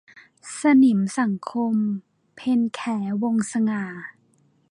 [0.59, 1.73] สนิมสังคม-
[2.35, 2.81] เพ็ญแข
[3.23, 3.85] วงศ์สง่า